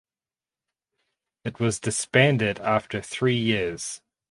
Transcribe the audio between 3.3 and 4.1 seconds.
years.